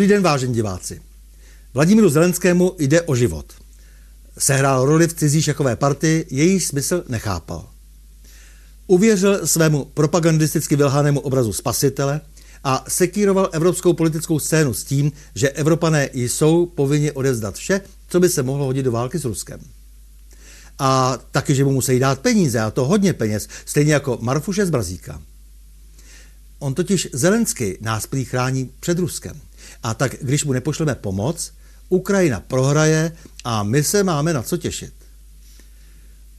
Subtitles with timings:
[0.00, 1.02] Dobrý den, vážení diváci.
[1.74, 3.52] Vladimíru Zelenskému jde o život.
[4.38, 7.68] Sehrál roli v cizí šakové partii, jejíž smysl nechápal.
[8.86, 12.20] Uvěřil svému propagandisticky vylhanému obrazu spasitele
[12.64, 18.28] a sekíroval evropskou politickou scénu s tím, že Evropané jsou povinni odezdat vše, co by
[18.28, 19.60] se mohlo hodit do války s Ruskem.
[20.78, 24.70] A taky, že mu musí dát peníze, a to hodně peněz, stejně jako Marfuše z
[24.70, 25.22] Brazíka.
[26.58, 29.40] On totiž Zelensky nás prý chrání před Ruskem.
[29.82, 31.52] A tak, když mu nepošleme pomoc,
[31.88, 33.12] Ukrajina prohraje
[33.44, 34.92] a my se máme na co těšit.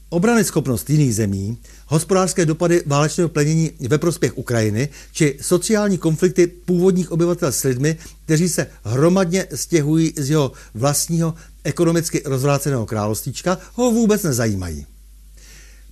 [0.10, 1.58] Obrany schopnost jiných zemí,
[1.88, 8.50] hospodářské dopady válečného plenění ve prospěch Ukrajiny či sociální konflikty původních obyvatel s lidmi, kteří
[8.50, 11.34] se hromadně stěhují z jeho vlastního
[11.64, 14.86] ekonomicky rozvráceného královstíčka, ho vůbec nezajímají.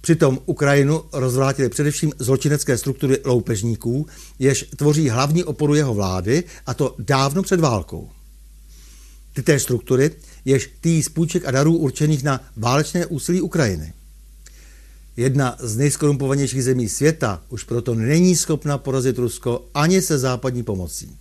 [0.02, 4.07] Přitom Ukrajinu rozvrátily především zločinecké struktury loupežníků,
[4.40, 8.09] jež tvoří hlavní oporu jeho vlády, a to dávno před válkou.
[9.34, 10.12] Ty té struktury,
[10.46, 13.93] jež tý z půjček a darů určených na válečné úsilí Ukrajiny.
[15.18, 21.18] Jedna z nejskorumpovanějších zemí světa už proto není schopna porazit Rusko ani se západní pomocí.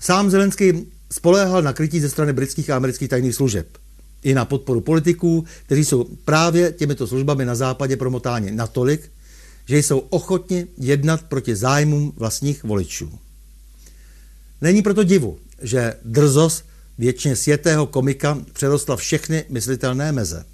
[0.00, 3.66] Sám Zelenský spoléhal na krytí ze strany britských a amerických tajných služeb–
[4.22, 9.10] i na podporu politiků, kteří jsou právě těmito službami na západě promotáni natolik,
[9.66, 13.18] že jsou ochotni jednat proti zájmům vlastních voličů.
[14.60, 16.64] Není proto divu, že drzost
[16.98, 20.44] většině světého komika přerostla všechny myslitelné meze.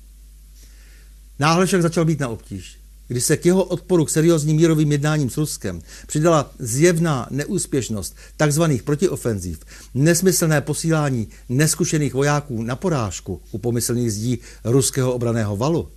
[1.39, 5.31] Náhle však začal být na obtíž kdy se k jeho odporu k seriózním mírovým jednáním
[5.31, 8.63] s Ruskem přidala zjevná neúspěšnost tzv.
[8.85, 9.61] protiofenziv,
[9.95, 15.89] nesmyslné posílání neskušených vojáků na porážku u pomyslných zdí ruského obraného valu,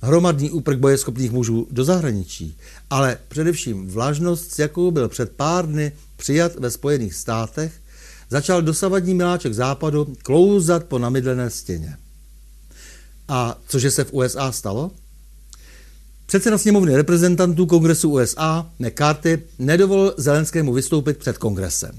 [0.00, 2.56] hromadný úprk bojeschopných mužů do zahraničí,
[2.90, 7.72] ale především vlažnost, s jakou byl před pár dny přijat ve Spojených státech,
[8.30, 11.96] začal dosavadní miláček západu klouzat po namydlené stěně.
[13.28, 14.90] A cože se v USA stalo?
[16.28, 21.92] Předseda sněmovny reprezentantů kongresu USA McCarthy nedovolil Zelenskému vystoupit před kongresem.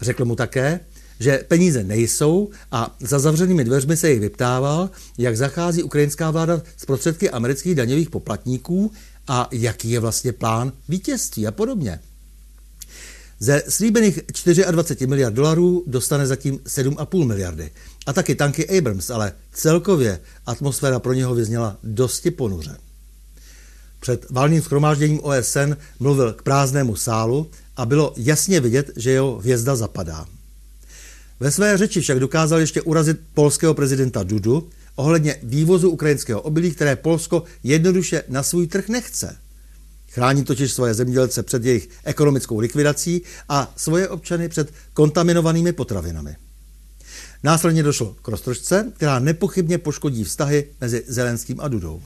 [0.00, 0.80] Řekl mu také,
[1.20, 6.84] že peníze nejsou a za zavřenými dveřmi se jich vyptával, jak zachází ukrajinská vláda s
[6.84, 8.92] prostředky amerických daňových poplatníků
[9.28, 12.00] a jaký je vlastně plán vítězství a podobně.
[13.38, 14.20] Ze slíbených
[14.70, 17.70] 24 miliard dolarů dostane zatím 7,5 miliardy.
[18.06, 22.76] A taky tanky Abrams, ale celkově atmosféra pro něho vyzněla dosti ponuře.
[24.02, 29.76] Před valným schromážděním OSN mluvil k prázdnému sálu a bylo jasně vidět, že jeho hvězda
[29.76, 30.26] zapadá.
[31.40, 36.96] Ve své řeči však dokázal ještě urazit polského prezidenta Dudu ohledně vývozu ukrajinského obilí, které
[36.96, 39.36] Polsko jednoduše na svůj trh nechce.
[40.10, 46.36] Chrání totiž svoje zemědělce před jejich ekonomickou likvidací a svoje občany před kontaminovanými potravinami.
[47.42, 52.02] Následně došlo k roztržce, která nepochybně poškodí vztahy mezi Zelenským a Dudou.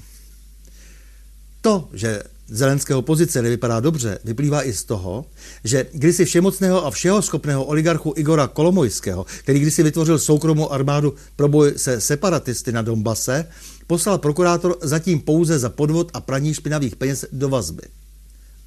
[1.66, 5.24] To, že Zelenského pozice nevypadá dobře, vyplývá i z toho,
[5.64, 11.48] že kdysi všemocného a všeho schopného oligarchu Igora Kolomojského, který kdysi vytvořil soukromou armádu pro
[11.48, 13.46] boj se separatisty na Donbase,
[13.86, 17.82] poslal prokurátor zatím pouze za podvod a praní špinavých peněz do vazby.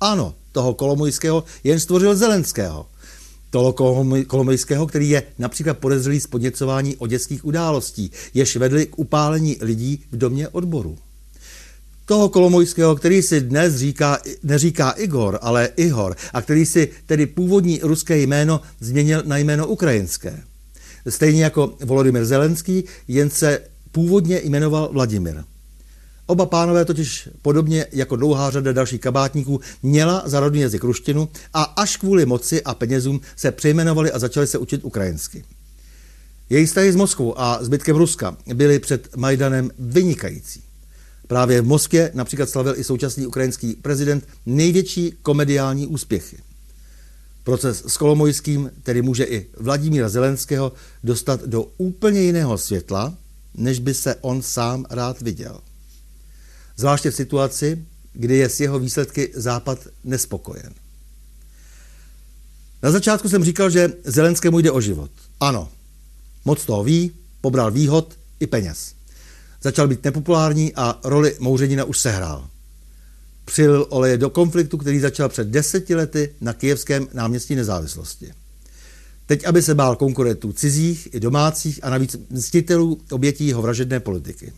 [0.02, 2.86] Ano, toho Kolomojského jen stvořil Zelenského.
[3.50, 3.74] Toho
[4.28, 10.18] Kolomojského, který je například podezřelý z podněcování odětských událostí, jež vedly k upálení lidí v
[10.18, 10.98] domě odboru
[12.10, 17.80] toho Kolomojského, který si dnes říká, neříká Igor, ale Ihor, a který si tedy původní
[17.84, 20.44] ruské jméno změnil na jméno ukrajinské.
[21.10, 23.62] Stejně jako Volodymyr Zelenský, jen se
[23.92, 25.36] původně jmenoval Vladimir.
[26.26, 31.64] Oba pánové totiž podobně jako dlouhá řada dalších kabátníků měla za rodný jazyk ruštinu a
[31.64, 35.44] až kvůli moci a penězům se přejmenovali a začali se učit ukrajinsky.
[36.50, 40.69] Její vztahy s Moskvou a zbytkem Ruska byly před Majdanem vynikající.
[41.30, 46.38] Právě v Moskvě například slavil i současný ukrajinský prezident největší komediální úspěchy.
[47.44, 50.72] Proces s Kolomojským tedy může i Vladimíra Zelenského
[51.04, 53.18] dostat do úplně jiného světla,
[53.54, 55.62] než by se on sám rád viděl.
[56.78, 60.74] Zvláště v situaci, kdy je s jeho výsledky Západ nespokojen.
[62.84, 65.12] Na začátku jsem říkal, že Zelenskému jde o život.
[65.40, 65.70] Ano,
[66.46, 67.12] moc toho ví,
[67.42, 68.99] pobral výhod i peněz.
[69.62, 72.50] Začal být nepopulární a roli Mouřenina už sehrál.
[73.46, 78.32] Přilil oleje do konfliktu, který začal před deseti lety na kijevském náměstí nezávislosti.
[79.26, 84.54] Teď, aby se bál konkurentů cizích i domácích a navíc mstitelů obětí jeho vražedné politiky.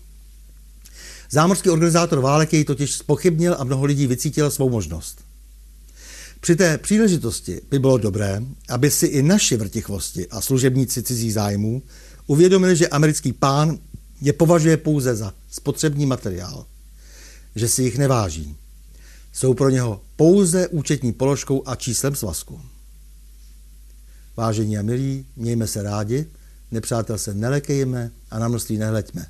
[1.29, 5.17] Zámořský organizátor válek jej totiž spochybnil a mnoho lidí vycítil svou možnost.
[6.39, 11.81] Při té příležitosti by bylo dobré, aby si i naši vrtichvosti a služebníci cizí zájmů
[12.27, 13.77] uvědomili, že americký pán
[14.21, 16.65] je považuje pouze za spotřební materiál,
[17.55, 18.55] že si jich neváží.
[19.33, 22.61] Jsou pro něho pouze účetní položkou a číslem svazku.
[24.37, 26.25] Vážení a milí, mějme se rádi,
[26.71, 29.27] nepřátel se nelekejme a na množství nehleďme.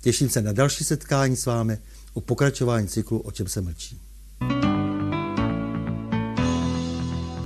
[0.00, 1.78] Těším se na další setkání s vámi
[2.14, 4.00] u pokračování cyklu O čem se mlčí.
[4.40, 4.69] thank you